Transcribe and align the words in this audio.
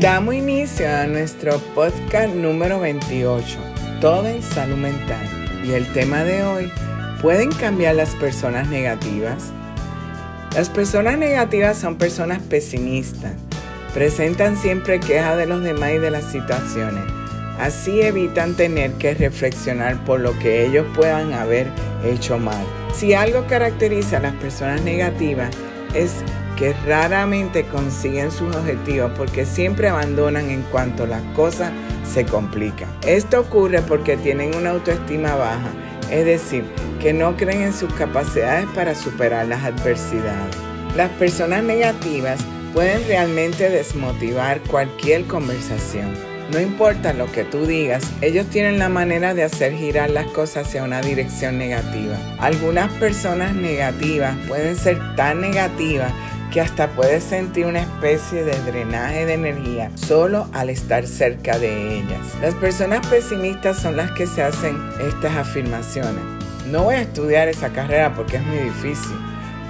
Damos 0.00 0.34
inicio 0.34 0.88
a 0.88 1.06
nuestro 1.06 1.58
podcast 1.74 2.34
número 2.34 2.80
28, 2.80 3.58
Todo 4.00 4.26
en 4.28 4.42
Salud 4.42 4.78
Mental. 4.78 5.28
Y 5.62 5.72
el 5.72 5.86
tema 5.92 6.24
de 6.24 6.42
hoy, 6.42 6.72
¿pueden 7.20 7.52
cambiar 7.52 7.96
las 7.96 8.14
personas 8.14 8.68
negativas? 8.68 9.52
Las 10.54 10.70
personas 10.70 11.18
negativas 11.18 11.76
son 11.76 11.98
personas 11.98 12.40
pesimistas. 12.40 13.34
Presentan 13.92 14.56
siempre 14.56 15.00
quejas 15.00 15.36
de 15.36 15.44
los 15.44 15.62
demás 15.62 15.90
y 15.92 15.98
de 15.98 16.10
las 16.10 16.24
situaciones. 16.24 17.04
Así 17.58 18.00
evitan 18.00 18.54
tener 18.54 18.92
que 18.92 19.12
reflexionar 19.12 20.02
por 20.06 20.20
lo 20.20 20.38
que 20.38 20.64
ellos 20.64 20.86
puedan 20.96 21.34
haber 21.34 21.66
hecho 22.02 22.38
mal. 22.38 22.64
Si 22.94 23.12
algo 23.12 23.46
caracteriza 23.46 24.16
a 24.16 24.20
las 24.20 24.34
personas 24.36 24.80
negativas 24.80 25.50
es 25.92 26.24
que 26.60 26.74
raramente 26.86 27.64
consiguen 27.64 28.30
sus 28.30 28.54
objetivos 28.54 29.10
porque 29.16 29.46
siempre 29.46 29.88
abandonan 29.88 30.50
en 30.50 30.60
cuanto 30.64 31.06
las 31.06 31.22
cosas 31.34 31.72
se 32.04 32.26
complican. 32.26 32.86
Esto 33.06 33.40
ocurre 33.40 33.80
porque 33.80 34.18
tienen 34.18 34.54
una 34.54 34.72
autoestima 34.72 35.34
baja, 35.36 35.70
es 36.10 36.26
decir, 36.26 36.64
que 37.00 37.14
no 37.14 37.34
creen 37.38 37.62
en 37.62 37.72
sus 37.72 37.90
capacidades 37.94 38.66
para 38.74 38.94
superar 38.94 39.46
las 39.46 39.64
adversidades. 39.64 40.54
Las 40.98 41.08
personas 41.12 41.64
negativas 41.64 42.38
pueden 42.74 43.06
realmente 43.06 43.70
desmotivar 43.70 44.60
cualquier 44.60 45.24
conversación. 45.24 46.12
No 46.52 46.60
importa 46.60 47.14
lo 47.14 47.30
que 47.30 47.44
tú 47.44 47.64
digas, 47.64 48.02
ellos 48.20 48.44
tienen 48.50 48.78
la 48.78 48.88
manera 48.88 49.32
de 49.34 49.44
hacer 49.44 49.72
girar 49.72 50.10
las 50.10 50.26
cosas 50.26 50.66
hacia 50.66 50.82
una 50.82 51.00
dirección 51.00 51.56
negativa. 51.56 52.18
Algunas 52.38 52.92
personas 52.94 53.54
negativas 53.54 54.36
pueden 54.48 54.76
ser 54.76 54.98
tan 55.14 55.40
negativas 55.40 56.12
que 56.50 56.60
hasta 56.60 56.88
puedes 56.88 57.22
sentir 57.24 57.66
una 57.66 57.80
especie 57.80 58.44
de 58.44 58.60
drenaje 58.62 59.24
de 59.26 59.34
energía 59.34 59.90
solo 59.94 60.48
al 60.52 60.70
estar 60.70 61.06
cerca 61.06 61.58
de 61.58 61.98
ellas. 61.98 62.20
Las 62.42 62.54
personas 62.54 63.06
pesimistas 63.06 63.78
son 63.78 63.96
las 63.96 64.10
que 64.12 64.26
se 64.26 64.42
hacen 64.42 64.76
estas 65.00 65.36
afirmaciones. 65.36 66.22
No 66.66 66.84
voy 66.84 66.96
a 66.96 67.02
estudiar 67.02 67.48
esa 67.48 67.70
carrera 67.70 68.14
porque 68.14 68.36
es 68.36 68.42
muy 68.42 68.58
difícil. 68.58 69.16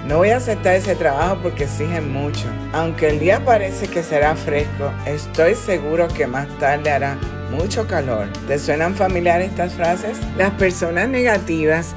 No 0.07 0.17
voy 0.17 0.29
a 0.31 0.37
aceptar 0.37 0.75
ese 0.75 0.95
trabajo 0.95 1.39
porque 1.43 1.65
exigen 1.65 2.11
mucho. 2.11 2.47
Aunque 2.73 3.09
el 3.09 3.19
día 3.19 3.45
parece 3.45 3.87
que 3.87 4.01
será 4.01 4.35
fresco, 4.35 4.91
estoy 5.05 5.55
seguro 5.55 6.07
que 6.07 6.25
más 6.25 6.47
tarde 6.57 6.89
hará 6.89 7.17
mucho 7.51 7.87
calor. 7.87 8.27
¿Te 8.47 8.57
suenan 8.57 8.95
familiares 8.95 9.49
estas 9.49 9.73
frases? 9.73 10.17
Las 10.37 10.51
personas 10.51 11.07
negativas 11.07 11.93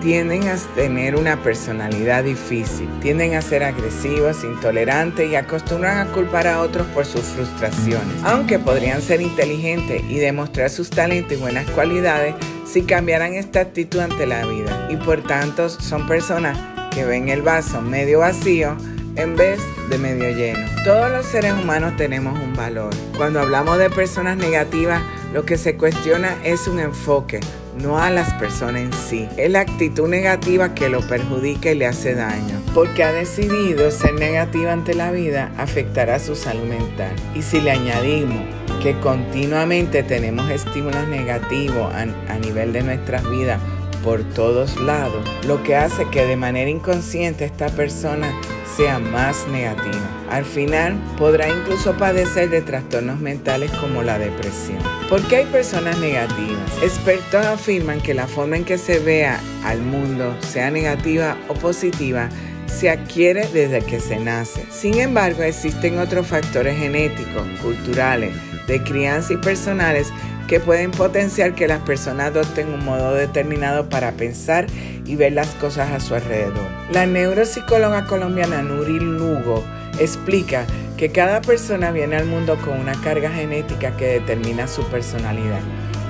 tienden 0.00 0.48
a 0.48 0.56
tener 0.74 1.16
una 1.16 1.42
personalidad 1.42 2.24
difícil, 2.24 2.88
tienden 3.00 3.34
a 3.34 3.42
ser 3.42 3.64
agresivos, 3.64 4.44
intolerantes 4.44 5.30
y 5.30 5.36
acostumbran 5.36 5.98
a 5.98 6.12
culpar 6.12 6.46
a 6.46 6.60
otros 6.60 6.86
por 6.88 7.04
sus 7.04 7.22
frustraciones. 7.22 8.22
Aunque 8.24 8.58
podrían 8.58 9.02
ser 9.02 9.20
inteligentes 9.20 10.02
y 10.08 10.18
demostrar 10.18 10.70
sus 10.70 10.90
talentos 10.90 11.32
y 11.32 11.36
buenas 11.36 11.68
cualidades 11.70 12.34
si 12.64 12.82
cambiaran 12.82 13.34
esta 13.34 13.60
actitud 13.60 14.00
ante 14.00 14.26
la 14.26 14.44
vida. 14.46 14.88
Y 14.90 14.96
por 14.96 15.22
tanto 15.22 15.68
son 15.68 16.06
personas 16.06 16.58
que 16.90 17.04
ven 17.04 17.28
el 17.28 17.42
vaso 17.42 17.80
medio 17.80 18.20
vacío 18.20 18.76
en 19.16 19.36
vez 19.36 19.60
de 19.90 19.98
medio 19.98 20.30
lleno. 20.30 20.64
Todos 20.84 21.10
los 21.10 21.26
seres 21.26 21.52
humanos 21.52 21.96
tenemos 21.96 22.38
un 22.38 22.54
valor. 22.54 22.90
Cuando 23.16 23.40
hablamos 23.40 23.78
de 23.78 23.90
personas 23.90 24.36
negativas, 24.36 25.02
lo 25.32 25.44
que 25.44 25.58
se 25.58 25.76
cuestiona 25.76 26.36
es 26.44 26.68
un 26.68 26.78
enfoque, 26.78 27.40
no 27.80 27.98
a 27.98 28.10
las 28.10 28.32
personas 28.34 28.82
en 28.82 28.92
sí. 28.92 29.28
Es 29.36 29.50
la 29.50 29.60
actitud 29.60 30.08
negativa 30.08 30.74
que 30.74 30.88
lo 30.88 31.00
perjudica 31.00 31.70
y 31.70 31.74
le 31.74 31.86
hace 31.86 32.14
daño. 32.14 32.60
Porque 32.74 33.04
ha 33.04 33.12
decidido 33.12 33.90
ser 33.90 34.14
negativa 34.14 34.72
ante 34.72 34.94
la 34.94 35.10
vida, 35.10 35.52
afectará 35.56 36.18
su 36.18 36.36
salud 36.36 36.64
mental. 36.64 37.14
Y 37.34 37.42
si 37.42 37.60
le 37.60 37.70
añadimos 37.70 38.42
que 38.82 38.98
continuamente 39.00 40.02
tenemos 40.02 40.50
estímulos 40.50 41.08
negativos 41.08 41.92
a, 41.92 42.02
a 42.02 42.38
nivel 42.38 42.72
de 42.72 42.82
nuestras 42.82 43.28
vidas, 43.28 43.60
por 44.04 44.22
todos 44.22 44.80
lados, 44.80 45.28
lo 45.46 45.62
que 45.62 45.74
hace 45.74 46.08
que 46.10 46.24
de 46.24 46.36
manera 46.36 46.70
inconsciente 46.70 47.44
esta 47.44 47.68
persona 47.68 48.32
sea 48.76 48.98
más 48.98 49.46
negativa. 49.48 50.08
Al 50.30 50.44
final 50.44 50.96
podrá 51.16 51.48
incluso 51.48 51.96
padecer 51.96 52.50
de 52.50 52.62
trastornos 52.62 53.20
mentales 53.20 53.70
como 53.72 54.02
la 54.02 54.18
depresión. 54.18 54.78
¿Por 55.08 55.22
qué 55.28 55.36
hay 55.36 55.46
personas 55.46 55.98
negativas? 55.98 56.82
Expertos 56.82 57.44
afirman 57.46 58.00
que 58.00 58.14
la 58.14 58.26
forma 58.26 58.56
en 58.56 58.64
que 58.64 58.78
se 58.78 58.98
vea 58.98 59.40
al 59.64 59.80
mundo, 59.80 60.36
sea 60.40 60.70
negativa 60.70 61.36
o 61.48 61.54
positiva, 61.54 62.28
se 62.66 62.90
adquiere 62.90 63.48
desde 63.48 63.80
que 63.80 64.00
se 64.00 64.18
nace. 64.18 64.64
Sin 64.70 64.98
embargo, 65.00 65.42
existen 65.42 65.98
otros 65.98 66.26
factores 66.26 66.78
genéticos, 66.78 67.46
culturales, 67.62 68.34
de 68.66 68.82
crianza 68.82 69.32
y 69.32 69.38
personales 69.38 70.12
que 70.48 70.58
pueden 70.58 70.90
potenciar 70.90 71.54
que 71.54 71.68
las 71.68 71.80
personas 71.82 72.28
adopten 72.28 72.72
un 72.72 72.84
modo 72.84 73.14
determinado 73.14 73.88
para 73.88 74.12
pensar 74.12 74.66
y 75.04 75.14
ver 75.14 75.34
las 75.34 75.48
cosas 75.48 75.92
a 75.92 76.00
su 76.00 76.14
alrededor. 76.14 76.66
La 76.90 77.06
neuropsicóloga 77.06 78.06
colombiana 78.06 78.62
Nuri 78.62 78.98
Lugo 78.98 79.62
explica 80.00 80.64
que 80.96 81.10
cada 81.10 81.42
persona 81.42 81.92
viene 81.92 82.16
al 82.16 82.26
mundo 82.26 82.56
con 82.64 82.80
una 82.80 83.00
carga 83.02 83.30
genética 83.30 83.96
que 83.96 84.06
determina 84.06 84.66
su 84.66 84.82
personalidad. 84.88 85.60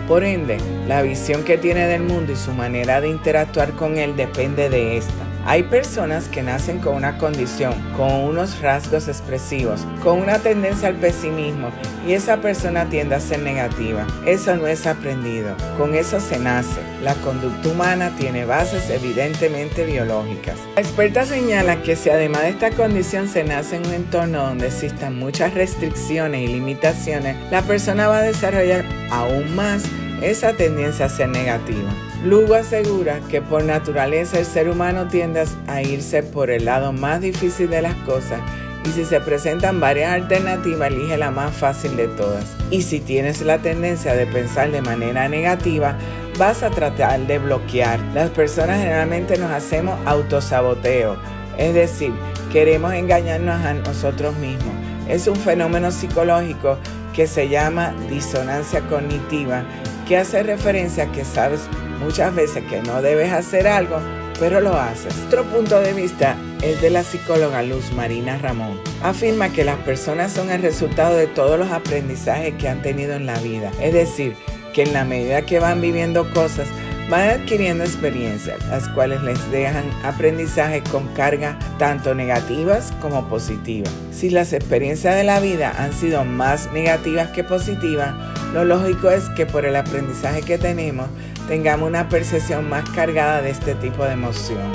Por 0.07 0.25
ende, 0.25 0.57
la 0.87 1.03
visión 1.03 1.43
que 1.43 1.59
tiene 1.59 1.87
del 1.87 2.03
mundo 2.03 2.33
y 2.33 2.37
su 2.37 2.53
manera 2.53 3.01
de 3.01 3.09
interactuar 3.09 3.73
con 3.73 3.99
él 3.99 4.17
depende 4.17 4.71
de 4.71 4.97
esta. 4.97 5.28
Hay 5.47 5.63
personas 5.63 6.29
que 6.29 6.43
nacen 6.43 6.79
con 6.79 6.95
una 6.95 7.17
condición, 7.19 7.75
con 7.97 8.13
unos 8.13 8.61
rasgos 8.61 9.09
expresivos, 9.09 9.87
con 10.03 10.21
una 10.21 10.39
tendencia 10.39 10.89
al 10.89 10.97
pesimismo 10.97 11.71
y 12.07 12.13
esa 12.13 12.39
persona 12.39 12.87
tiende 12.87 13.15
a 13.15 13.21
ser 13.21 13.41
negativa. 13.41 14.07
Eso 14.27 14.57
no 14.57 14.67
es 14.67 14.87
aprendido, 14.87 15.55
con 15.77 15.95
eso 15.95 16.21
se 16.21 16.39
nace. 16.39 16.81
La 17.03 17.15
conducta 17.15 17.69
humana 17.69 18.13
tiene 18.19 18.45
bases 18.45 18.91
evidentemente 18.91 19.85
biológicas. 19.85 20.57
La 20.75 20.83
experta 20.83 21.25
señala 21.25 21.83
que 21.83 21.97
si 21.97 22.11
además 22.11 22.43
de 22.43 22.51
esta 22.51 22.71
condición 22.71 23.29
se 23.29 23.45
nace 23.45 23.77
en 23.77 23.87
un 23.87 23.95
entorno 23.95 24.45
donde 24.45 24.67
existan 24.67 25.19
muchas 25.19 25.55
restricciones 25.55 26.49
y 26.49 26.53
limitaciones, 26.53 27.37
la 27.51 27.63
persona 27.63 28.09
va 28.09 28.19
a 28.19 28.23
desarrollar 28.23 28.85
aún 29.11 29.55
más 29.55 29.85
esa 30.23 30.53
tendencia 30.53 31.07
a 31.07 31.09
ser 31.09 31.29
negativa. 31.29 31.91
Lugo 32.25 32.55
asegura 32.55 33.21
que 33.31 33.41
por 33.41 33.63
naturaleza 33.63 34.41
el 34.41 34.45
ser 34.45 34.69
humano 34.69 35.07
tiende 35.07 35.45
a 35.69 35.83
irse 35.83 36.23
por 36.23 36.51
el 36.51 36.65
lado 36.65 36.93
más 36.93 37.21
difícil 37.21 37.71
de 37.71 37.83
las 37.83 37.95
cosas 37.97 38.41
y 38.85 38.91
si 38.91 39.05
se 39.05 39.21
presentan 39.21 39.81
varias 39.81 40.13
alternativas 40.13 40.91
elige 40.91 41.17
la 41.17 41.31
más 41.31 41.55
fácil 41.55 41.97
de 41.97 42.09
todas. 42.09 42.45
Y 42.71 42.83
si 42.83 43.01
tienes 43.01 43.43
la 43.43 43.59
tendencia 43.59 44.15
de 44.15 44.27
pensar 44.27 44.71
de 44.71 44.83
manera 44.83 45.29
negativa, 45.29 45.97
vas 46.39 46.63
a 46.63 46.71
tratar 46.71 47.21
de 47.27 47.39
bloquear. 47.39 48.01
Las 48.15 48.31
personas 48.31 48.79
generalmente 48.79 49.37
nos 49.39 49.51
hacemos 49.51 49.99
autosaboteo, 50.07 51.17
es 51.57 51.75
decir, 51.75 52.13
queremos 52.53 52.95
engañarnos 52.95 53.65
a 53.65 53.75
nosotros 53.75 54.37
mismos. 54.37 54.75
Es 55.09 55.27
un 55.27 55.37
fenómeno 55.37 55.91
psicológico 55.91 56.79
que 57.15 57.27
se 57.27 57.49
llama 57.49 57.95
disonancia 58.09 58.81
cognitiva, 58.83 59.65
que 60.09 60.17
hace 60.17 60.43
referencia 60.43 61.05
a 61.05 61.13
que 61.13 61.25
sabes 61.25 61.61
muchas 62.01 62.35
veces 62.35 62.65
que 62.65 62.81
no 62.81 63.03
debes 63.03 63.31
hacer 63.31 63.69
algo, 63.69 63.99
pero 64.41 64.61
lo 64.61 64.73
haces. 64.73 65.15
Otro 65.27 65.45
punto 65.45 65.79
de 65.81 65.93
vista 65.93 66.35
es 66.63 66.81
de 66.81 66.89
la 66.89 67.03
psicóloga 67.03 67.63
Luz 67.63 67.93
Marina 67.93 68.39
Ramón. 68.39 68.81
Afirma 69.03 69.51
que 69.51 69.65
las 69.65 69.77
personas 69.81 70.33
son 70.33 70.51
el 70.51 70.63
resultado 70.63 71.15
de 71.15 71.27
todos 71.27 71.59
los 71.59 71.71
aprendizajes 71.71 72.55
que 72.55 72.69
han 72.69 72.81
tenido 72.81 73.15
en 73.15 73.27
la 73.27 73.39
vida. 73.41 73.71
Es 73.83 73.93
decir, 73.93 74.35
que 74.73 74.85
en 74.85 74.95
la 74.95 75.05
medida 75.05 75.43
que 75.43 75.61
van 75.61 75.81
viviendo 75.83 76.29
cosas, 76.33 76.69
van 77.11 77.29
adquiriendo 77.29 77.85
experiencias, 77.85 78.65
las 78.69 78.89
cuales 78.91 79.23
les 79.23 79.51
dejan 79.51 79.85
aprendizaje 80.05 80.83
con 80.91 81.07
carga 81.15 81.59
tanto 81.79 82.15
negativas 82.15 82.93
como 83.01 83.29
positivas. 83.29 83.93
Si 84.13 84.31
las 84.31 84.53
experiencias 84.53 85.17
de 85.17 85.25
la 85.25 85.41
vida 85.41 85.75
han 85.79 85.93
sido 85.93 86.25
más 86.25 86.71
negativas 86.73 87.31
que 87.31 87.45
positivas, 87.45 88.15
lo 88.53 88.65
lógico 88.65 89.11
es 89.11 89.29
que 89.31 89.47
por 89.47 89.65
el 89.65 89.77
aprendizaje 89.77 90.43
que 90.43 90.59
tenemos 90.59 91.09
tengamos 91.49 91.89
una 91.89 92.09
percepción 92.09 92.69
más 92.69 92.89
cargada 92.91 93.43
de 93.43 93.51
este 93.51 93.75
tipo 93.75 94.05
de 94.05 94.13
emoción. 94.13 94.73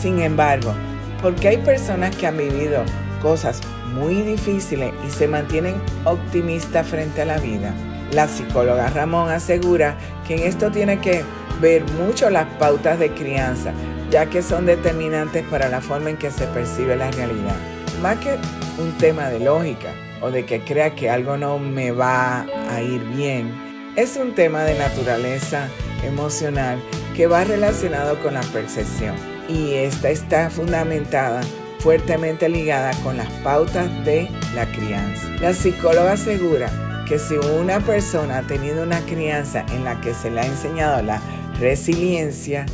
Sin 0.00 0.20
embargo, 0.20 0.74
porque 1.22 1.48
hay 1.48 1.56
personas 1.58 2.14
que 2.16 2.26
han 2.26 2.36
vivido 2.36 2.82
cosas 3.22 3.60
muy 3.94 4.22
difíciles 4.22 4.92
y 5.06 5.10
se 5.10 5.28
mantienen 5.28 5.76
optimistas 6.04 6.86
frente 6.86 7.22
a 7.22 7.24
la 7.24 7.38
vida, 7.38 7.72
la 8.12 8.28
psicóloga 8.28 8.90
Ramón 8.90 9.30
asegura 9.30 9.96
que 10.26 10.34
en 10.36 10.42
esto 10.42 10.70
tiene 10.70 11.00
que 11.00 11.24
ver 11.60 11.84
mucho 11.92 12.30
las 12.30 12.46
pautas 12.58 12.98
de 12.98 13.10
crianza, 13.12 13.72
ya 14.10 14.26
que 14.26 14.42
son 14.42 14.66
determinantes 14.66 15.44
para 15.48 15.68
la 15.68 15.80
forma 15.80 16.10
en 16.10 16.16
que 16.16 16.30
se 16.30 16.46
percibe 16.48 16.96
la 16.96 17.10
realidad. 17.10 17.56
Más 18.02 18.18
que 18.18 18.36
un 18.78 18.92
tema 18.98 19.28
de 19.28 19.40
lógica 19.40 19.88
o 20.24 20.30
de 20.30 20.46
que 20.46 20.60
crea 20.60 20.94
que 20.94 21.10
algo 21.10 21.36
no 21.36 21.58
me 21.58 21.90
va 21.90 22.46
a 22.70 22.80
ir 22.80 23.02
bien, 23.14 23.52
es 23.94 24.16
un 24.16 24.34
tema 24.34 24.64
de 24.64 24.78
naturaleza 24.78 25.68
emocional 26.02 26.82
que 27.14 27.26
va 27.26 27.44
relacionado 27.44 28.18
con 28.22 28.32
la 28.32 28.40
percepción 28.40 29.14
y 29.50 29.74
esta 29.74 30.08
está 30.08 30.48
fundamentada 30.48 31.42
fuertemente 31.80 32.48
ligada 32.48 32.92
con 33.02 33.18
las 33.18 33.30
pautas 33.42 33.86
de 34.06 34.30
la 34.54 34.64
crianza. 34.72 35.28
La 35.42 35.52
psicóloga 35.52 36.12
asegura 36.12 36.70
que 37.06 37.18
si 37.18 37.34
una 37.34 37.80
persona 37.80 38.38
ha 38.38 38.42
tenido 38.42 38.82
una 38.82 39.00
crianza 39.00 39.66
en 39.74 39.84
la 39.84 40.00
que 40.00 40.14
se 40.14 40.30
le 40.30 40.40
ha 40.40 40.46
enseñado 40.46 41.02
la 41.02 41.20
resiliencia, 41.60 42.64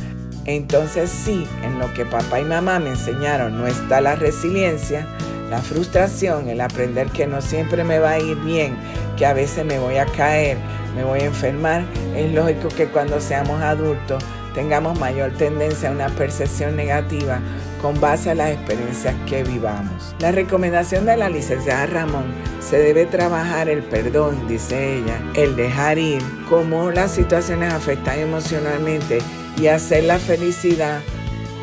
entonces 0.45 1.09
sí, 1.09 1.45
en 1.63 1.79
lo 1.79 1.93
que 1.93 2.05
papá 2.05 2.39
y 2.39 2.45
mamá 2.45 2.79
me 2.79 2.91
enseñaron 2.91 3.57
no 3.57 3.67
está 3.67 3.99
la 3.99 4.15
resiliencia, 4.15 5.05
la 5.51 5.61
frustración, 5.61 6.47
el 6.47 6.61
aprender 6.61 7.09
que 7.09 7.27
no 7.27 7.41
siempre 7.41 7.83
me 7.83 7.99
va 7.99 8.11
a 8.11 8.19
ir 8.19 8.37
bien, 8.37 8.77
que 9.17 9.25
a 9.25 9.33
veces 9.33 9.65
me 9.65 9.79
voy 9.79 9.97
a 9.97 10.05
caer, 10.05 10.57
me 10.95 11.03
voy 11.03 11.19
a 11.19 11.25
enfermar, 11.25 11.83
es 12.15 12.31
lógico 12.31 12.69
que 12.69 12.87
cuando 12.87 13.19
seamos 13.19 13.61
adultos 13.61 14.23
tengamos 14.55 14.97
mayor 14.97 15.31
tendencia 15.33 15.89
a 15.89 15.91
una 15.91 16.07
percepción 16.07 16.77
negativa 16.77 17.39
con 17.81 17.99
base 17.99 18.31
a 18.31 18.35
las 18.35 18.51
experiencias 18.51 19.13
que 19.27 19.43
vivamos. 19.43 20.15
La 20.19 20.31
recomendación 20.31 21.05
de 21.05 21.17
la 21.17 21.29
licenciada 21.29 21.85
Ramón 21.85 22.25
se 22.61 22.77
debe 22.77 23.05
trabajar 23.05 23.67
el 23.67 23.83
perdón, 23.83 24.47
dice 24.47 24.99
ella, 24.99 25.19
el 25.33 25.57
dejar 25.57 25.97
ir, 25.97 26.21
cómo 26.47 26.91
las 26.91 27.11
situaciones 27.11 27.73
afectan 27.73 28.19
emocionalmente 28.19 29.19
y 29.57 29.67
hacer 29.67 30.05
la 30.05 30.17
felicidad 30.17 31.01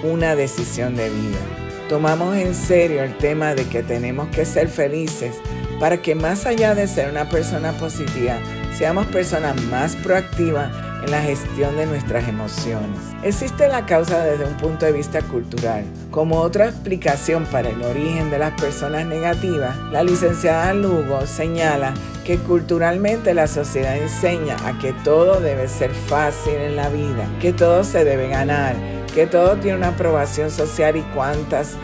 una 0.03 0.37
decisión 0.37 0.95
de 0.95 1.09
vida. 1.09 1.58
Tomamos 1.89 2.37
en 2.37 2.55
serio 2.55 3.03
el 3.03 3.17
tema 3.17 3.55
de 3.55 3.65
que 3.65 3.83
tenemos 3.83 4.29
que 4.29 4.45
ser 4.45 4.69
felices 4.69 5.35
para 5.81 6.03
que 6.03 6.15
más 6.15 6.45
allá 6.45 6.75
de 6.75 6.87
ser 6.87 7.11
una 7.11 7.29
persona 7.31 7.73
positiva, 7.73 8.37
seamos 8.77 9.07
personas 9.07 9.61
más 9.65 9.97
proactivas 9.97 10.71
en 11.03 11.11
la 11.11 11.23
gestión 11.23 11.77
de 11.77 11.87
nuestras 11.87 12.29
emociones. 12.29 12.99
Existe 13.23 13.69
la 13.69 13.87
causa 13.87 14.23
desde 14.23 14.45
un 14.45 14.57
punto 14.59 14.85
de 14.85 14.93
vista 14.93 15.23
cultural. 15.23 15.85
Como 16.11 16.41
otra 16.41 16.67
explicación 16.67 17.47
para 17.47 17.71
el 17.71 17.81
origen 17.83 18.31
de 18.31 18.39
las 18.39 18.61
personas 18.61 19.07
negativas, 19.07 19.75
la 19.91 20.03
licenciada 20.03 20.75
Lugo 20.75 21.27
señala 21.27 21.95
que 22.27 22.37
culturalmente 22.37 23.33
la 23.33 23.47
sociedad 23.47 23.97
enseña 23.97 24.57
a 24.67 24.79
que 24.79 24.93
todo 25.05 25.41
debe 25.41 25.69
ser 25.69 25.91
fácil 25.93 26.55
en 26.55 26.77
la 26.77 26.91
vida, 26.91 27.27
que 27.41 27.55
todo 27.55 27.85
se 27.85 28.05
debe 28.05 28.29
ganar, 28.29 28.77
que 29.19 29.27
todo 29.27 29.57
tiene 29.57 29.79
una 29.79 29.89
aprobación 29.89 30.49
social 30.49 30.97
y 30.97 31.03
cuantas 31.13 31.75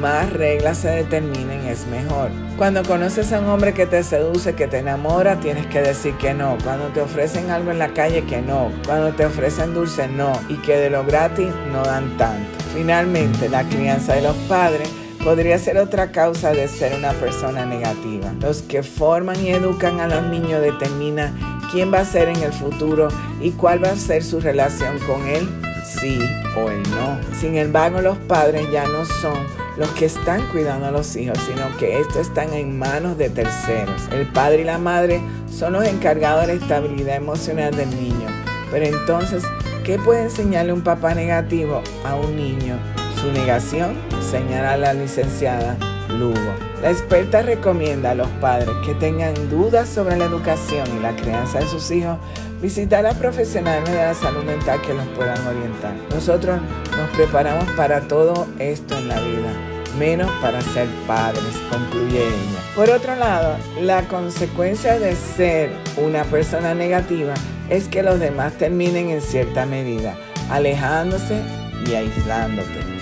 más 0.00 0.32
reglas 0.32 0.78
se 0.78 0.90
determinen 0.90 1.66
es 1.66 1.88
mejor. 1.88 2.30
Cuando 2.56 2.84
conoces 2.84 3.32
a 3.32 3.40
un 3.40 3.48
hombre 3.48 3.74
que 3.74 3.84
te 3.84 4.04
seduce, 4.04 4.54
que 4.54 4.68
te 4.68 4.78
enamora, 4.78 5.40
tienes 5.40 5.66
que 5.66 5.82
decir 5.82 6.14
que 6.18 6.34
no. 6.34 6.56
Cuando 6.62 6.86
te 6.90 7.00
ofrecen 7.00 7.50
algo 7.50 7.72
en 7.72 7.80
la 7.80 7.88
calle, 7.88 8.24
que 8.26 8.40
no. 8.40 8.70
Cuando 8.86 9.12
te 9.12 9.26
ofrecen 9.26 9.74
dulce, 9.74 10.06
no. 10.06 10.40
Y 10.48 10.54
que 10.58 10.76
de 10.76 10.88
lo 10.88 11.04
gratis 11.04 11.48
no 11.72 11.82
dan 11.82 12.16
tanto. 12.16 12.58
Finalmente, 12.72 13.48
la 13.48 13.64
crianza 13.64 14.14
de 14.14 14.22
los 14.22 14.36
padres 14.46 14.88
podría 15.24 15.58
ser 15.58 15.78
otra 15.78 16.12
causa 16.12 16.52
de 16.52 16.68
ser 16.68 16.96
una 16.96 17.10
persona 17.14 17.66
negativa. 17.66 18.32
Los 18.40 18.62
que 18.62 18.84
forman 18.84 19.44
y 19.44 19.48
educan 19.48 19.98
a 19.98 20.06
los 20.06 20.22
niños 20.26 20.62
determinan 20.62 21.34
quién 21.72 21.92
va 21.92 21.98
a 21.98 22.04
ser 22.04 22.28
en 22.28 22.40
el 22.40 22.52
futuro 22.52 23.08
y 23.40 23.50
cuál 23.50 23.82
va 23.82 23.90
a 23.90 23.96
ser 23.96 24.22
su 24.22 24.38
relación 24.38 25.00
con 25.00 25.26
él, 25.26 25.48
sí 25.84 26.18
o 26.56 26.70
el 26.70 26.82
no. 26.90 27.18
Sin 27.38 27.56
embargo, 27.56 28.00
los 28.00 28.18
padres 28.18 28.70
ya 28.72 28.86
no 28.86 29.04
son 29.04 29.38
los 29.76 29.88
que 29.90 30.06
están 30.06 30.40
cuidando 30.50 30.86
a 30.86 30.90
los 30.90 31.14
hijos, 31.16 31.38
sino 31.46 31.76
que 31.78 32.00
estos 32.00 32.28
están 32.28 32.52
en 32.54 32.78
manos 32.78 33.18
de 33.18 33.30
terceros. 33.30 34.02
El 34.12 34.26
padre 34.26 34.62
y 34.62 34.64
la 34.64 34.78
madre 34.78 35.20
son 35.50 35.74
los 35.74 35.84
encargados 35.84 36.46
de 36.46 36.54
la 36.54 36.62
estabilidad 36.62 37.16
emocional 37.16 37.74
del 37.74 37.90
niño. 37.90 38.26
Pero 38.70 38.86
entonces, 38.86 39.44
¿qué 39.84 39.98
puede 39.98 40.24
enseñarle 40.24 40.72
un 40.72 40.82
papá 40.82 41.14
negativo 41.14 41.82
a 42.04 42.14
un 42.14 42.36
niño? 42.36 42.76
Su 43.20 43.30
negación, 43.32 43.94
señala 44.30 44.76
la 44.76 44.94
licenciada 44.94 45.76
Lugo. 46.08 46.73
La 46.84 46.90
experta 46.90 47.40
recomienda 47.40 48.10
a 48.10 48.14
los 48.14 48.28
padres 48.42 48.68
que 48.84 48.92
tengan 48.92 49.32
dudas 49.48 49.88
sobre 49.88 50.18
la 50.18 50.26
educación 50.26 50.86
y 50.94 51.00
la 51.00 51.16
crianza 51.16 51.60
de 51.60 51.66
sus 51.66 51.90
hijos 51.90 52.18
visitar 52.60 53.06
a 53.06 53.14
profesionales 53.14 53.90
de 53.90 53.96
la 53.96 54.12
salud 54.12 54.44
mental 54.44 54.82
que 54.82 54.92
los 54.92 55.06
puedan 55.16 55.46
orientar. 55.46 55.94
Nosotros 56.10 56.60
nos 56.90 57.08
preparamos 57.16 57.64
para 57.70 58.02
todo 58.02 58.46
esto 58.58 58.98
en 58.98 59.08
la 59.08 59.18
vida, 59.18 59.50
menos 59.98 60.30
para 60.42 60.60
ser 60.60 60.86
padres, 61.06 61.42
concluye 61.70 62.18
ella. 62.18 62.60
Por 62.76 62.90
otro 62.90 63.16
lado, 63.16 63.56
la 63.80 64.06
consecuencia 64.06 64.98
de 64.98 65.16
ser 65.16 65.70
una 65.96 66.24
persona 66.24 66.74
negativa 66.74 67.32
es 67.70 67.88
que 67.88 68.02
los 68.02 68.20
demás 68.20 68.52
terminen 68.58 69.08
en 69.08 69.22
cierta 69.22 69.64
medida, 69.64 70.18
alejándose 70.50 71.40
y 71.86 71.94
aislándote. 71.94 72.93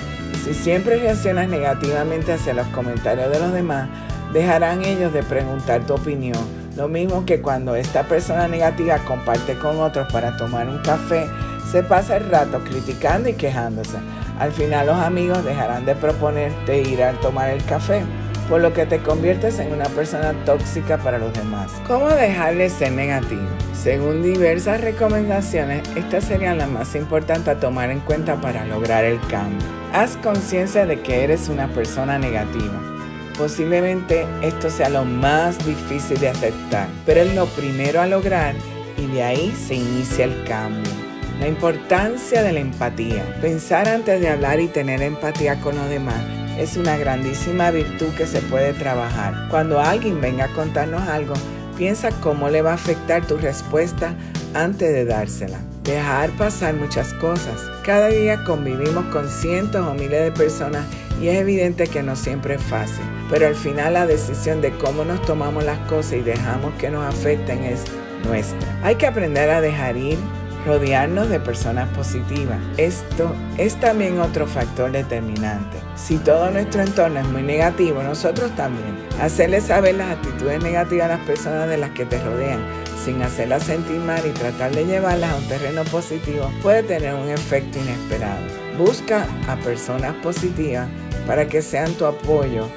Si 0.44 0.54
siempre 0.54 0.96
reaccionas 0.96 1.48
negativamente 1.48 2.32
hacia 2.32 2.54
los 2.54 2.66
comentarios 2.68 3.30
de 3.30 3.38
los 3.38 3.52
demás, 3.52 3.88
dejarán 4.32 4.84
ellos 4.84 5.12
de 5.12 5.22
preguntar 5.22 5.86
tu 5.86 5.94
opinión 5.94 6.62
lo 6.76 6.88
mismo 6.88 7.26
que 7.26 7.42
cuando 7.42 7.76
esta 7.76 8.04
persona 8.04 8.48
negativa 8.48 8.98
comparte 8.98 9.54
con 9.58 9.78
otros 9.78 10.10
para 10.10 10.36
tomar 10.38 10.68
un 10.68 10.78
café, 10.78 11.26
se 11.70 11.82
pasa 11.82 12.16
el 12.16 12.30
rato 12.30 12.60
criticando 12.64 13.28
y 13.28 13.34
quejándose. 13.34 13.98
Al 14.38 14.52
final 14.52 14.86
los 14.86 14.96
amigos 14.96 15.44
dejarán 15.44 15.84
de 15.84 15.94
proponerte 15.94 16.80
ir 16.80 17.02
a 17.02 17.12
tomar 17.20 17.50
el 17.50 17.62
café, 17.64 18.02
por 18.48 18.62
lo 18.62 18.72
que 18.72 18.86
te 18.86 18.98
conviertes 19.00 19.58
en 19.58 19.72
una 19.72 19.84
persona 19.84 20.32
tóxica 20.46 20.96
para 20.96 21.18
los 21.18 21.32
demás. 21.34 21.70
¿Cómo 21.86 22.08
dejar 22.08 22.54
de 22.54 22.70
ser 22.70 22.92
negativo? 22.92 23.42
Según 23.74 24.22
diversas 24.22 24.80
recomendaciones, 24.80 25.82
estas 25.94 26.24
serían 26.24 26.58
las 26.58 26.70
más 26.70 26.94
importantes 26.94 27.48
a 27.48 27.60
tomar 27.60 27.90
en 27.90 28.00
cuenta 28.00 28.40
para 28.40 28.64
lograr 28.64 29.04
el 29.04 29.20
cambio. 29.28 29.81
Haz 29.92 30.16
conciencia 30.16 30.86
de 30.86 31.00
que 31.00 31.22
eres 31.24 31.48
una 31.48 31.68
persona 31.68 32.18
negativa 32.18 32.92
Posiblemente 33.36 34.26
esto 34.42 34.68
sea 34.70 34.88
lo 34.88 35.04
más 35.04 35.58
difícil 35.64 36.18
de 36.18 36.28
aceptar, 36.28 36.86
pero 37.06 37.22
es 37.22 37.34
lo 37.34 37.46
primero 37.46 38.00
a 38.00 38.06
lograr 38.06 38.54
y 38.96 39.06
de 39.06 39.22
ahí 39.22 39.52
se 39.56 39.74
inicia 39.74 40.26
el 40.26 40.44
cambio. 40.44 40.92
La 41.40 41.48
importancia 41.48 42.42
de 42.42 42.52
la 42.52 42.60
empatía. 42.60 43.24
Pensar 43.40 43.88
antes 43.88 44.20
de 44.20 44.28
hablar 44.28 44.60
y 44.60 44.68
tener 44.68 45.02
empatía 45.02 45.60
con 45.60 45.76
los 45.76 45.88
demás 45.88 46.22
es 46.58 46.76
una 46.76 46.96
grandísima 46.98 47.70
virtud 47.70 48.14
que 48.16 48.26
se 48.26 48.42
puede 48.42 48.74
trabajar. 48.74 49.48
Cuando 49.50 49.80
alguien 49.80 50.20
venga 50.20 50.44
a 50.44 50.54
contarnos 50.54 51.08
algo, 51.08 51.34
piensa 51.76 52.10
cómo 52.20 52.50
le 52.50 52.62
va 52.62 52.72
a 52.72 52.74
afectar 52.74 53.26
tu 53.26 53.38
respuesta 53.38 54.14
antes 54.54 54.92
de 54.92 55.06
dársela. 55.06 55.58
Dejar 55.84 56.30
pasar 56.36 56.74
muchas 56.74 57.12
cosas. 57.14 57.68
Cada 57.84 58.06
día 58.06 58.44
convivimos 58.44 59.04
con 59.06 59.28
cientos 59.28 59.84
o 59.84 59.94
miles 59.94 60.22
de 60.22 60.30
personas 60.30 60.86
y 61.20 61.26
es 61.26 61.40
evidente 61.40 61.88
que 61.88 62.04
no 62.04 62.14
siempre 62.14 62.54
es 62.54 62.62
fácil, 62.62 63.04
pero 63.28 63.48
al 63.48 63.56
final 63.56 63.94
la 63.94 64.06
decisión 64.06 64.60
de 64.60 64.70
cómo 64.78 65.04
nos 65.04 65.20
tomamos 65.22 65.64
las 65.64 65.78
cosas 65.88 66.12
y 66.14 66.20
dejamos 66.20 66.72
que 66.74 66.88
nos 66.88 67.04
afecten 67.04 67.64
es 67.64 67.82
nuestra. 68.24 68.78
Hay 68.84 68.94
que 68.94 69.08
aprender 69.08 69.50
a 69.50 69.60
dejar 69.60 69.96
ir, 69.96 70.18
rodearnos 70.64 71.28
de 71.28 71.40
personas 71.40 71.88
positivas. 71.96 72.58
Esto 72.76 73.34
es 73.58 73.74
también 73.80 74.20
otro 74.20 74.46
factor 74.46 74.92
determinante. 74.92 75.78
Si 75.96 76.16
todo 76.18 76.48
nuestro 76.52 76.82
entorno 76.82 77.18
es 77.18 77.26
muy 77.26 77.42
negativo, 77.42 78.04
nosotros 78.04 78.54
también. 78.54 78.96
Hacerles 79.20 79.64
saber 79.64 79.96
las 79.96 80.12
actitudes 80.12 80.62
negativas 80.62 81.06
a 81.06 81.16
las 81.16 81.26
personas 81.26 81.68
de 81.68 81.78
las 81.78 81.90
que 81.90 82.04
te 82.04 82.22
rodean 82.22 82.60
sin 83.04 83.20
hacerlas 83.22 83.64
sentir 83.64 83.98
mal 83.98 84.24
y 84.24 84.30
tratar 84.30 84.72
de 84.72 84.84
llevarlas 84.84 85.32
a 85.32 85.36
un 85.36 85.48
terreno 85.48 85.82
positivo 85.84 86.50
puede 86.62 86.82
tener 86.82 87.14
un 87.14 87.28
efecto 87.28 87.78
inesperado. 87.78 88.40
Busca 88.78 89.26
a 89.48 89.56
personas 89.56 90.14
positivas 90.22 90.88
para 91.26 91.46
que 91.46 91.62
sean 91.62 91.92
tu 91.94 92.06
apoyo 92.06 92.68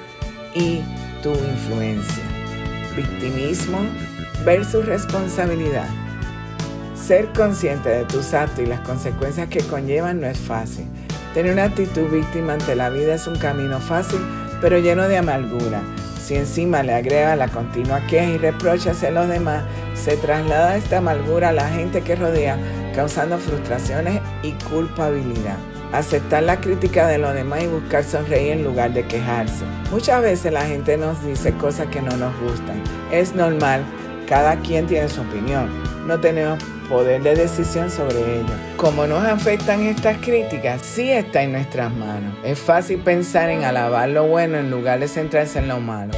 y 0.53 0.82
tu 1.22 1.32
influencia. 1.32 2.24
Victimismo 2.96 3.79
versus 4.44 4.86
responsabilidad. 4.86 5.88
Ser 6.96 7.27
consciente 7.34 7.89
de 7.89 8.05
tus 8.05 8.34
actos 8.34 8.63
y 8.63 8.65
las 8.65 8.79
consecuencias 8.82 9.48
que 9.50 9.62
conllevan 9.62 10.22
no 10.22 10.27
es 10.27 10.39
fácil. 10.39 10.86
Tener 11.34 11.53
una 11.53 11.65
actitud 11.65 12.10
víctima 12.10 12.53
ante 12.53 12.75
la 12.75 12.89
vida 12.89 13.15
es 13.15 13.27
un 13.27 13.38
camino 13.38 13.79
fácil, 13.79 14.20
pero 14.62 14.79
lleno 14.79 15.08
de 15.08 15.17
amargura. 15.17 15.82
Si 16.24 16.34
encima 16.36 16.82
le 16.82 16.94
agrega 16.94 17.36
la 17.36 17.50
continua 17.50 18.01
queja 18.08 18.32
y 18.32 18.38
reproche 18.38 18.89
hacia 18.89 19.12
los 19.12 19.27
demás, 19.27 19.63
se 19.96 20.18
traslada 20.18 20.78
esta 20.78 20.98
amargura 20.98 21.50
a 21.50 21.54
la 21.54 21.70
gente 21.70 22.02
que 22.02 22.16
rodea, 22.16 22.58
causando 22.94 23.38
frustraciones 23.38 24.22
y 24.44 24.52
culpabilidad 24.70 25.58
aceptar 25.92 26.44
la 26.44 26.60
crítica 26.60 27.08
de 27.08 27.18
los 27.18 27.34
demás 27.34 27.64
y 27.64 27.68
buscar 27.68 28.04
sonreír 28.04 28.54
en 28.54 28.64
lugar 28.64 28.94
de 28.94 29.06
quejarse. 29.06 29.64
Muchas 29.92 30.22
veces 30.22 30.52
la 30.52 30.66
gente 30.66 30.98
nos 30.98 31.24
dice 31.24 31.54
cosas 31.54 31.88
que 31.88 32.02
no 32.02 32.16
nos 32.18 32.38
gustan. 32.42 32.82
Es 33.12 33.34
normal, 33.34 33.84
cada 34.28 34.58
quien 34.58 34.88
tiene 34.88 35.08
su 35.08 35.22
opinión. 35.22 35.70
No 36.06 36.20
tenemos 36.20 36.62
poder 36.90 37.24
de 37.24 37.36
decisión 37.36 37.90
sobre 37.90 38.40
ello. 38.40 38.54
Como 38.78 39.08
nos 39.08 39.24
afectan 39.24 39.82
estas 39.82 40.18
críticas, 40.18 40.82
sí 40.82 41.12
está 41.12 41.44
en 41.44 41.54
nuestras 41.54 41.92
manos. 41.94 42.34
Es 42.44 42.60
fácil 42.60 43.00
pensar 43.00 43.50
en 43.50 43.64
alabar 43.64 44.10
lo 44.10 44.28
bueno 44.28 44.58
en 44.58 44.70
lugar 44.70 45.00
de 45.00 45.08
centrarse 45.08 45.60
en 45.60 45.68
lo 45.68 45.80
malo. 45.80 46.12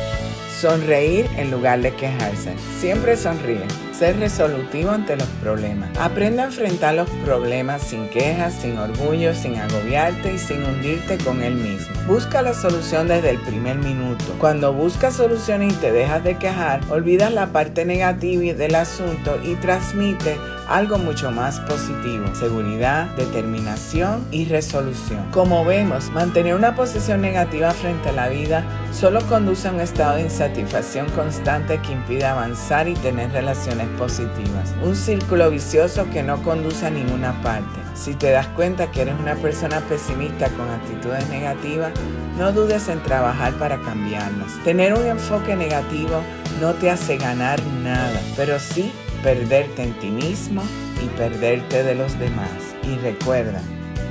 Sonreír 0.59 1.29
en 1.37 1.51
lugar 1.51 1.81
de 1.81 1.93
quejarse. 1.93 2.55
Siempre 2.79 3.15
sonríe. 3.15 3.86
Ser 3.97 4.19
resolutivo 4.19 4.91
ante 4.91 5.15
los 5.15 5.27
problemas. 5.41 5.89
Aprende 5.97 6.41
a 6.41 6.45
enfrentar 6.45 6.93
los 6.93 7.09
problemas 7.25 7.81
sin 7.81 8.07
quejas, 8.09 8.53
sin 8.53 8.77
orgullo, 8.77 9.33
sin 9.33 9.55
agobiarte 9.55 10.35
y 10.35 10.37
sin 10.37 10.63
hundirte 10.63 11.17
con 11.17 11.41
él 11.41 11.55
mismo. 11.55 11.95
Busca 12.05 12.41
la 12.41 12.53
solución 12.53 13.07
desde 13.07 13.31
el 13.31 13.39
primer 13.39 13.77
minuto. 13.77 14.23
Cuando 14.39 14.71
buscas 14.71 15.15
soluciones 15.15 15.73
y 15.73 15.75
te 15.77 15.91
dejas 15.91 16.23
de 16.23 16.37
quejar, 16.37 16.81
olvidas 16.89 17.33
la 17.33 17.47
parte 17.47 17.85
negativa 17.85 18.53
del 18.53 18.75
asunto 18.75 19.39
y 19.43 19.55
transmite 19.55 20.37
algo 20.67 20.97
mucho 20.97 21.31
más 21.31 21.59
positivo, 21.61 22.33
seguridad, 22.35 23.07
determinación 23.15 24.27
y 24.31 24.45
resolución. 24.45 25.25
Como 25.31 25.63
vemos, 25.65 26.09
mantener 26.11 26.55
una 26.55 26.75
posición 26.75 27.21
negativa 27.21 27.71
frente 27.71 28.09
a 28.09 28.13
la 28.13 28.27
vida 28.27 28.63
solo 28.91 29.21
conduce 29.27 29.67
a 29.67 29.71
un 29.71 29.79
estado 29.79 30.15
de 30.17 30.23
insatisfacción 30.23 31.09
constante 31.11 31.79
que 31.79 31.93
impide 31.93 32.25
avanzar 32.25 32.87
y 32.87 32.95
tener 32.95 33.31
relaciones 33.31 33.86
positivas. 33.97 34.73
Un 34.83 34.95
círculo 34.95 35.49
vicioso 35.49 36.09
que 36.11 36.23
no 36.23 36.41
conduce 36.43 36.85
a 36.85 36.89
ninguna 36.89 37.41
parte. 37.41 37.79
Si 37.95 38.13
te 38.13 38.31
das 38.31 38.47
cuenta 38.47 38.91
que 38.91 39.01
eres 39.01 39.15
una 39.19 39.35
persona 39.35 39.79
pesimista 39.81 40.49
con 40.49 40.69
actitudes 40.69 41.27
negativas, 41.29 41.91
no 42.37 42.51
dudes 42.51 42.87
en 42.89 43.01
trabajar 43.03 43.53
para 43.53 43.81
cambiarlas. 43.81 44.63
Tener 44.63 44.93
un 44.93 45.05
enfoque 45.05 45.55
negativo 45.55 46.21
no 46.61 46.73
te 46.73 46.89
hace 46.89 47.17
ganar 47.17 47.61
nada, 47.83 48.19
pero 48.35 48.59
sí 48.59 48.91
perderte 49.23 49.83
en 49.83 49.93
ti 49.99 50.09
mismo 50.09 50.61
y 51.03 51.07
perderte 51.17 51.83
de 51.83 51.95
los 51.95 52.17
demás. 52.19 52.49
Y 52.83 52.95
recuerda 52.97 53.61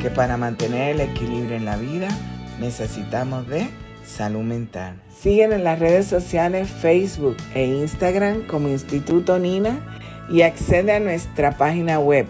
que 0.00 0.10
para 0.10 0.36
mantener 0.36 0.96
el 0.96 1.00
equilibrio 1.00 1.56
en 1.56 1.64
la 1.64 1.76
vida 1.76 2.08
necesitamos 2.60 3.46
de 3.48 3.70
salud 4.06 4.42
mental. 4.42 4.94
Siguen 5.20 5.52
en 5.52 5.64
las 5.64 5.78
redes 5.78 6.06
sociales 6.06 6.70
Facebook 6.70 7.36
e 7.54 7.66
Instagram 7.66 8.46
como 8.46 8.68
Instituto 8.68 9.38
Nina 9.38 9.78
y 10.30 10.40
accede 10.42 10.92
a 10.92 11.00
nuestra 11.00 11.56
página 11.56 11.98
web 11.98 12.26